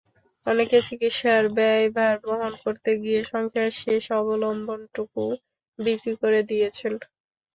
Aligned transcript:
অনেকে 0.45 0.77
চিকিৎসার 0.87 1.43
ব্যয়ভার 1.57 2.15
বহন 2.25 2.53
করতে 2.63 2.91
গিয়ে 3.01 3.19
সংসারের 3.31 3.73
শেষ 3.81 4.03
অবলম্বনটুকুও 4.19 5.31
বিক্রি 5.79 6.13
করে 6.21 6.39
দিয়েছেন। 6.49 6.93